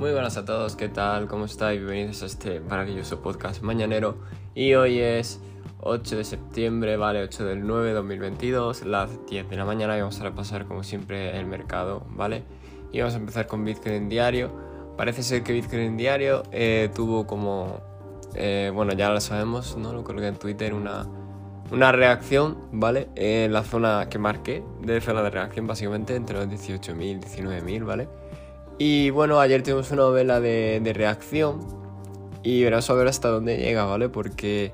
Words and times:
Muy 0.00 0.12
buenas 0.12 0.38
a 0.38 0.46
todos, 0.46 0.76
¿qué 0.76 0.88
tal? 0.88 1.28
¿Cómo 1.28 1.44
estáis? 1.44 1.78
Bienvenidos 1.78 2.22
a 2.22 2.26
este 2.26 2.58
maravilloso 2.58 3.20
podcast 3.20 3.60
mañanero. 3.60 4.16
Y 4.54 4.72
hoy 4.72 4.98
es 4.98 5.42
8 5.82 6.16
de 6.16 6.24
septiembre, 6.24 6.96
vale, 6.96 7.22
8 7.22 7.44
del 7.44 7.66
9 7.66 7.92
2022, 7.92 8.86
las 8.86 9.10
10 9.26 9.50
de 9.50 9.56
la 9.56 9.66
mañana 9.66 9.98
y 9.98 10.00
vamos 10.00 10.18
a 10.18 10.24
repasar 10.24 10.64
como 10.64 10.84
siempre 10.84 11.38
el 11.38 11.44
mercado, 11.44 12.06
¿vale? 12.12 12.44
Y 12.92 13.00
vamos 13.00 13.12
a 13.12 13.18
empezar 13.18 13.46
con 13.46 13.62
Bitcoin 13.62 14.08
diario. 14.08 14.50
Parece 14.96 15.22
ser 15.22 15.42
que 15.42 15.52
Bitcoin 15.52 15.98
diario 15.98 16.44
eh, 16.50 16.88
tuvo 16.94 17.26
como, 17.26 17.82
eh, 18.34 18.72
bueno, 18.74 18.94
ya 18.94 19.10
lo 19.10 19.20
sabemos, 19.20 19.76
¿no? 19.76 19.92
Lo 19.92 20.02
colgué 20.02 20.28
en 20.28 20.36
Twitter, 20.36 20.72
una, 20.72 21.06
una 21.70 21.92
reacción, 21.92 22.56
¿vale? 22.72 23.08
En 23.16 23.52
la 23.52 23.64
zona 23.64 24.08
que 24.08 24.18
marqué 24.18 24.64
de 24.80 24.98
zona 25.02 25.20
de 25.20 25.28
reacción, 25.28 25.66
básicamente 25.66 26.16
entre 26.16 26.38
los 26.38 26.48
18.000 26.48 27.02
y 27.02 27.42
19.000, 27.42 27.84
¿vale? 27.84 28.08
Y 28.82 29.10
bueno, 29.10 29.40
ayer 29.40 29.62
tuvimos 29.62 29.90
una 29.90 30.06
vela 30.06 30.40
de, 30.40 30.92
reacción 30.94 31.60
y 32.42 32.64
verás 32.64 32.88
a 32.88 32.94
ver 32.94 33.08
hasta 33.08 33.28
dónde 33.28 33.58
llega, 33.58 33.84
¿vale? 33.84 34.08
Porque 34.08 34.70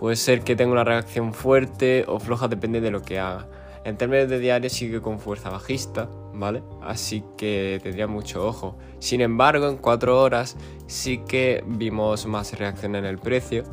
puede 0.00 0.16
ser 0.16 0.40
que 0.40 0.56
tenga 0.56 0.72
una 0.72 0.84
reacción 0.84 1.34
fuerte 1.34 2.06
o 2.08 2.18
floja, 2.18 2.48
depende 2.48 2.80
de 2.80 2.90
lo 2.90 3.02
que 3.02 3.18
haga. 3.18 3.46
En 3.84 3.98
términos 3.98 4.30
de 4.30 4.38
diario 4.38 4.70
sigue 4.70 5.02
con 5.02 5.20
fuerza 5.20 5.50
bajista, 5.50 6.08
¿vale? 6.32 6.62
Así 6.80 7.22
que 7.36 7.78
tendría 7.82 8.06
mucho 8.06 8.46
ojo. 8.46 8.78
Sin 9.00 9.20
embargo, 9.20 9.68
en 9.68 9.76
4 9.76 10.18
horas 10.18 10.56
sí 10.86 11.18
que 11.18 11.62
vimos 11.66 12.24
más 12.24 12.58
reacción 12.58 12.96
en 12.96 13.04
el 13.04 13.18
precio 13.18 13.64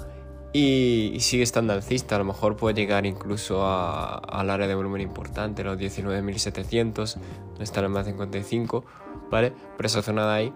y, 0.52 1.16
sigue 1.22 1.44
estando 1.44 1.72
alcista. 1.72 2.16
A 2.16 2.20
lo 2.20 2.26
mejor 2.26 2.58
puede 2.58 2.76
llegar 2.76 3.06
incluso 3.06 3.66
al 3.66 4.50
área 4.50 4.68
de 4.68 4.76
volumen 4.76 5.00
importante, 5.00 5.64
los 5.64 5.78
19.700, 5.78 7.16
donde 7.16 7.64
está 7.64 7.80
el 7.80 7.88
más 7.88 8.08
55, 8.08 8.84
¿vale? 9.30 9.54
Por 9.78 9.86
esa 9.86 10.02
zona 10.02 10.26
de 10.28 10.34
ahí. 10.34 10.54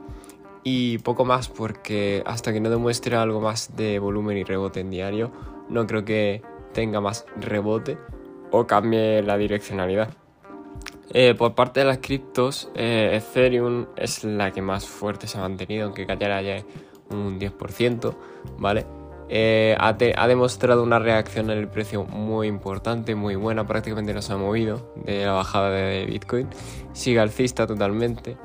Y 0.64 1.00
poco 1.00 1.26
más 1.26 1.50
porque 1.50 2.24
hasta 2.26 2.54
que 2.54 2.62
no 2.62 2.70
demuestre 2.70 3.16
algo 3.16 3.42
más 3.42 3.76
de 3.76 4.00
volumen 4.00 4.38
y 4.38 4.44
rebote 4.44 4.80
en 4.80 4.90
diario, 4.90 5.32
no 5.70 5.86
creo 5.88 6.06
que 6.06 6.42
tenga 6.74 7.02
más 7.02 7.26
rebote 7.40 7.98
o 8.52 8.66
cambie 8.66 9.22
la 9.24 9.38
direccionalidad. 9.38 10.14
Eh, 11.10 11.36
por 11.36 11.54
parte 11.54 11.82
de 11.82 11.86
las 11.86 12.00
criptos, 12.00 12.72
eh, 12.76 13.12
Ethereum 13.14 13.88
es 13.96 14.24
la 14.24 14.52
que 14.52 14.62
más 14.62 14.88
fuerte 14.88 15.28
se 15.28 15.38
ha 15.38 15.42
mantenido, 15.42 15.86
aunque 15.86 16.06
cayera 16.06 16.42
ya 16.42 16.64
un 17.10 17.40
10%, 17.40 18.16
¿vale? 18.58 18.86
Eh, 19.36 19.76
ha, 19.80 20.28
demostrado 20.28 20.84
una 20.84 21.00
reacción 21.00 21.50
en 21.50 21.58
el 21.58 21.68
precio 21.68 22.06
muy 22.06 22.46
importante, 22.46 23.16
muy 23.16 23.36
buena, 23.36 23.66
prácticamente 23.66 24.14
no 24.14 24.22
se 24.22 24.32
ha 24.32 24.38
movido 24.38 24.94
de 24.94 25.26
la 25.26 25.32
bajada 25.32 25.72
de 25.72 26.06
Bitcoin. 26.06 26.48
Sigue 26.94 27.20
alcista 27.20 27.66
totalmente. 27.66 28.38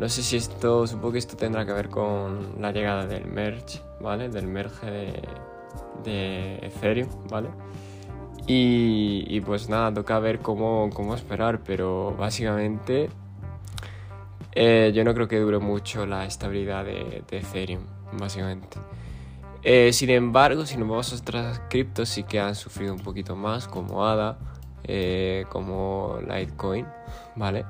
No 0.00 0.08
sé 0.08 0.22
si 0.22 0.38
esto, 0.38 0.86
supongo 0.86 1.12
que 1.12 1.18
esto 1.18 1.36
tendrá 1.36 1.66
que 1.66 1.74
ver 1.74 1.90
con 1.90 2.62
la 2.62 2.72
llegada 2.72 3.06
del 3.06 3.26
merge, 3.26 3.80
¿vale? 4.00 4.30
Del 4.30 4.46
merge 4.46 5.12
de, 6.02 6.56
Ethereum, 6.62 7.10
¿vale? 7.28 7.50
Y, 8.46 9.38
pues 9.42 9.68
nada, 9.68 9.92
toca 9.92 10.18
ver 10.18 10.38
cómo, 10.38 10.88
esperar, 11.14 11.60
pero 11.62 12.16
básicamente 12.18 13.10
eh, 14.54 14.92
yo 14.94 15.04
no 15.04 15.12
creo 15.12 15.28
que 15.28 15.38
dure 15.38 15.58
mucho 15.58 16.06
la 16.06 16.24
estabilidad 16.24 16.86
de 16.86 17.22
Ethereum, 17.30 17.82
básicamente. 18.18 18.78
Eh, 19.64 19.92
sin 19.92 20.10
embargo, 20.10 20.66
si 20.66 20.76
nos 20.76 20.88
vamos 20.88 21.12
a 21.12 21.16
otras 21.16 21.62
criptos, 21.70 22.08
sí 22.08 22.24
que 22.24 22.40
han 22.40 22.54
sufrido 22.56 22.92
un 22.92 23.00
poquito 23.00 23.36
más, 23.36 23.68
como 23.68 24.04
ADA, 24.04 24.36
eh, 24.82 25.44
como 25.50 26.18
Litecoin, 26.20 26.86
¿vale? 27.36 27.64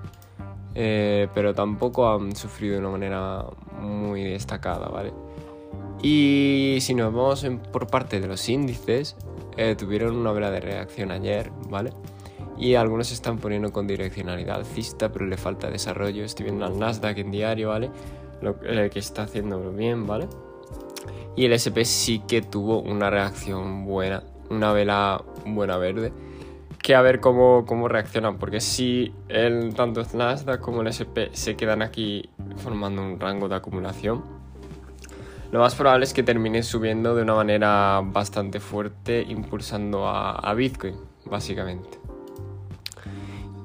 Eh, 0.75 1.29
pero 1.35 1.55
tampoco 1.55 2.11
han 2.11 2.35
sufrido 2.35 2.75
de 2.75 2.81
una 2.81 2.91
manera 2.91 3.45
muy 3.79 4.25
destacada, 4.25 4.89
¿vale? 4.89 5.13
Y 6.03 6.79
si 6.81 6.95
nos 6.95 7.13
vamos 7.13 7.47
por 7.71 7.87
parte 7.89 8.21
de 8.21 8.27
los 8.27 8.49
índices, 8.49 9.17
tuvieron 9.77 10.17
una 10.17 10.33
vela 10.33 10.51
de 10.51 10.61
reacción 10.61 11.11
ayer, 11.11 11.53
¿vale? 11.69 11.93
Y 12.57 12.75
algunos 12.75 13.09
se 13.09 13.15
están 13.15 13.39
poniendo 13.39 13.71
con 13.71 13.87
direccionalidad 13.87 14.57
alcista, 14.57 15.13
pero 15.13 15.27
le 15.27 15.37
falta 15.37 15.71
desarrollo. 15.71 16.25
Estoy 16.25 16.45
viendo 16.45 16.65
al 16.65 16.79
Nasdaq 16.79 17.19
en 17.19 17.31
diario, 17.31 17.69
¿vale? 17.69 17.91
Lo 18.41 18.59
que 18.59 18.99
está 18.99 19.25
haciendo 19.25 19.61
bien, 19.73 20.07
¿vale? 20.07 20.27
Y 21.37 21.47
el 21.47 21.53
SP 21.57 21.85
sí 21.85 22.21
que 22.27 22.43
tuvo 22.43 22.81
una 22.81 23.11
reacción 23.11 23.85
buena, 23.85 24.23
una 24.51 24.73
vela 24.73 25.23
buena 25.47 25.77
verde. 25.79 26.13
Que 26.83 26.95
a 26.95 27.03
ver 27.03 27.21
cómo, 27.21 27.65
cómo 27.65 27.89
reaccionan, 27.89 28.39
porque 28.39 28.61
si 28.61 29.15
el, 29.29 29.73
tanto 29.75 30.01
el 30.01 30.07
Nasdaq 30.15 30.61
como 30.61 30.83
el 30.83 30.89
SP 30.91 31.31
se 31.33 31.55
quedan 31.55 31.81
aquí 31.81 32.29
formando 32.57 33.03
un 33.03 33.21
rango 33.21 33.49
de 33.49 33.55
acumulación, 33.55 34.25
lo 35.53 35.61
más 35.61 35.75
probable 35.75 36.05
es 36.05 36.13
que 36.13 36.23
termine 36.23 36.63
subiendo 36.63 37.15
de 37.15 37.23
una 37.23 37.35
manera 37.35 38.01
bastante 38.03 38.59
fuerte, 38.59 39.25
impulsando 39.29 40.09
a, 40.09 40.33
a 40.33 40.55
Bitcoin, 40.55 40.97
básicamente. 41.27 42.01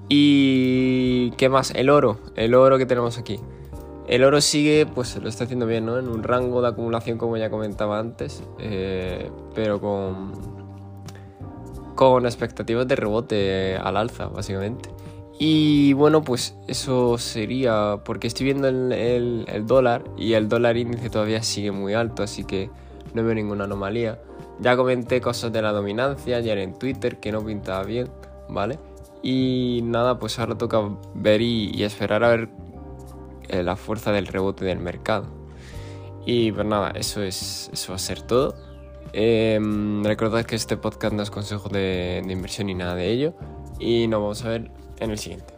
¿Y 0.09 1.31
qué 1.31 1.49
más? 1.49 1.71
El 1.71 1.89
oro, 1.89 2.19
el 2.35 2.53
oro 2.53 2.77
que 2.77 2.85
tenemos 2.85 3.17
aquí. 3.17 3.39
El 4.07 4.23
oro 4.23 4.39
sigue, 4.39 4.85
pues 4.85 5.21
lo 5.21 5.27
está 5.27 5.43
haciendo 5.43 5.65
bien, 5.65 5.85
¿no? 5.85 5.99
En 5.99 6.07
un 6.07 6.23
rango 6.23 6.61
de 6.61 6.69
acumulación, 6.69 7.17
como 7.17 7.35
ya 7.35 7.49
comentaba 7.49 7.99
antes, 7.99 8.41
eh, 8.57 9.29
pero 9.53 9.81
con, 9.81 10.31
con 11.93 12.25
expectativas 12.25 12.87
de 12.87 12.95
rebote 12.95 13.75
al 13.75 13.97
alza, 13.97 14.27
básicamente. 14.27 14.89
Y 15.39 15.91
bueno, 15.93 16.23
pues 16.23 16.55
eso 16.67 17.17
sería, 17.17 17.99
porque 18.05 18.27
estoy 18.27 18.45
viendo 18.45 18.69
el, 18.69 19.45
dólar 19.65 20.05
y 20.15 20.33
el 20.33 20.47
dólar 20.47 20.77
índice 20.77 21.09
todavía 21.09 21.43
sigue 21.43 21.71
muy 21.71 21.93
alto, 21.93 22.23
así 22.23 22.45
que 22.45 22.69
no 23.13 23.23
veo 23.23 23.35
ninguna 23.35 23.65
anomalía. 23.65 24.19
Ya 24.59 24.77
comenté 24.77 25.19
cosas 25.19 25.51
de 25.51 25.61
la 25.61 25.73
dominancia 25.73 26.37
ayer 26.37 26.57
en 26.59 26.79
Twitter 26.79 27.19
que 27.19 27.33
no 27.33 27.45
pintaba 27.45 27.83
bien, 27.83 28.07
¿vale? 28.47 28.79
Y 29.21 29.81
nada, 29.83 30.17
pues 30.17 30.39
ahora 30.39 30.57
toca 30.57 30.81
ver 31.13 31.41
y 31.41 31.83
esperar 31.83 32.23
a 32.23 32.29
ver 32.29 32.49
la 33.49 33.75
fuerza 33.75 34.11
del 34.11 34.27
rebote 34.27 34.65
del 34.65 34.79
mercado. 34.79 35.27
Y 36.25 36.51
pues 36.51 36.65
nada, 36.65 36.91
eso, 36.91 37.23
es, 37.23 37.69
eso 37.71 37.93
va 37.93 37.95
a 37.95 37.99
ser 37.99 38.21
todo. 38.21 38.55
Eh, 39.13 39.59
recordad 40.03 40.45
que 40.45 40.55
este 40.55 40.75
podcast 40.75 41.13
no 41.13 41.23
es 41.23 41.31
consejo 41.31 41.69
de, 41.69 42.21
de 42.25 42.33
inversión 42.33 42.67
ni 42.67 42.73
nada 42.73 42.95
de 42.95 43.09
ello. 43.09 43.33
Y 43.79 44.07
nos 44.07 44.21
vamos 44.21 44.45
a 44.45 44.49
ver 44.49 44.71
en 44.99 45.11
el 45.11 45.17
siguiente. 45.17 45.53